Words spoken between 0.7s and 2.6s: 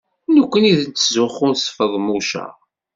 nettzuxxu s Feḍmuca.